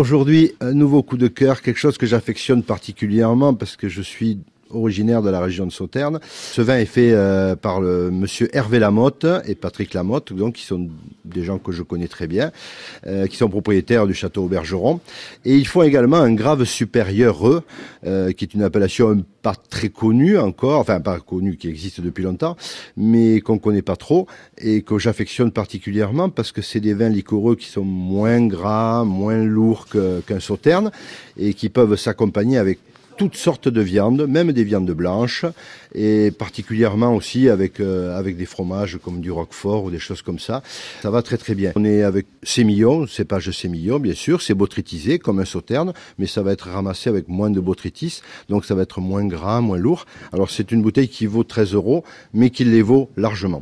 aujourd'hui, 0.00 0.52
un 0.60 0.72
nouveau 0.72 1.02
coup 1.02 1.18
de 1.18 1.28
cœur, 1.28 1.60
quelque 1.60 1.76
chose 1.76 1.98
que 1.98 2.06
j'affectionne 2.06 2.62
particulièrement 2.62 3.52
parce 3.52 3.76
que 3.76 3.90
je 3.90 4.00
suis 4.00 4.38
originaire 4.70 5.22
de 5.22 5.30
la 5.30 5.40
région 5.40 5.66
de 5.66 5.72
Sauternes. 5.72 6.20
Ce 6.30 6.60
vin 6.62 6.78
est 6.78 6.86
fait 6.86 7.12
euh, 7.12 7.56
par 7.56 7.80
le 7.80 8.10
monsieur 8.10 8.54
Hervé 8.56 8.78
Lamotte 8.78 9.26
et 9.46 9.54
Patrick 9.54 9.94
Lamotte, 9.94 10.32
donc 10.32 10.54
qui 10.54 10.64
sont 10.64 10.88
des 11.24 11.44
gens 11.44 11.58
que 11.58 11.72
je 11.72 11.82
connais 11.82 12.08
très 12.08 12.26
bien, 12.26 12.50
euh, 13.06 13.26
qui 13.26 13.36
sont 13.36 13.48
propriétaires 13.48 14.06
du 14.06 14.14
château 14.14 14.46
Bergeron. 14.46 15.00
Et 15.44 15.56
ils 15.56 15.66
font 15.66 15.82
également 15.82 16.18
un 16.18 16.32
grave 16.32 16.64
supérieur, 16.64 17.62
euh, 18.06 18.32
qui 18.32 18.44
est 18.44 18.54
une 18.54 18.62
appellation 18.62 19.24
pas 19.42 19.54
très 19.54 19.88
connue 19.88 20.38
encore, 20.38 20.80
enfin 20.80 21.00
pas 21.00 21.18
connue, 21.20 21.56
qui 21.56 21.68
existe 21.68 22.00
depuis 22.00 22.24
longtemps, 22.24 22.56
mais 22.96 23.40
qu'on 23.40 23.58
connaît 23.58 23.82
pas 23.82 23.96
trop 23.96 24.26
et 24.58 24.82
que 24.82 24.98
j'affectionne 24.98 25.50
particulièrement 25.50 26.28
parce 26.28 26.52
que 26.52 26.60
c'est 26.60 26.80
des 26.80 26.94
vins 26.94 27.08
liquoreux 27.08 27.56
qui 27.56 27.66
sont 27.66 27.84
moins 27.84 28.46
gras, 28.46 29.04
moins 29.04 29.42
lourds 29.42 29.86
qu'un 30.26 30.40
sauterne 30.40 30.90
et 31.38 31.54
qui 31.54 31.70
peuvent 31.70 31.96
s'accompagner 31.96 32.58
avec 32.58 32.78
toutes 33.20 33.36
sortes 33.36 33.68
de 33.68 33.82
viandes, 33.82 34.26
même 34.26 34.50
des 34.50 34.64
viandes 34.64 34.90
blanches, 34.92 35.44
et 35.94 36.30
particulièrement 36.30 37.14
aussi 37.14 37.50
avec, 37.50 37.78
euh, 37.78 38.18
avec 38.18 38.38
des 38.38 38.46
fromages 38.46 38.98
comme 39.04 39.20
du 39.20 39.30
roquefort 39.30 39.84
ou 39.84 39.90
des 39.90 39.98
choses 39.98 40.22
comme 40.22 40.38
ça. 40.38 40.62
Ça 41.02 41.10
va 41.10 41.20
très 41.20 41.36
très 41.36 41.54
bien. 41.54 41.72
On 41.76 41.84
est 41.84 42.02
avec 42.02 42.24
sémillon, 42.42 43.06
cépage 43.06 43.50
sémillon 43.50 43.98
bien 43.98 44.14
sûr, 44.14 44.40
c'est 44.40 44.54
botrytisé 44.54 45.18
comme 45.18 45.38
un 45.38 45.44
sauterne, 45.44 45.92
mais 46.18 46.26
ça 46.26 46.42
va 46.42 46.52
être 46.52 46.70
ramassé 46.70 47.10
avec 47.10 47.28
moins 47.28 47.50
de 47.50 47.60
botrytis, 47.60 48.22
donc 48.48 48.64
ça 48.64 48.74
va 48.74 48.84
être 48.84 49.02
moins 49.02 49.26
gras, 49.26 49.60
moins 49.60 49.76
lourd. 49.76 50.06
Alors 50.32 50.48
c'est 50.48 50.72
une 50.72 50.80
bouteille 50.80 51.08
qui 51.08 51.26
vaut 51.26 51.44
13 51.44 51.74
euros, 51.74 52.04
mais 52.32 52.48
qui 52.48 52.64
les 52.64 52.80
vaut 52.80 53.10
largement. 53.18 53.58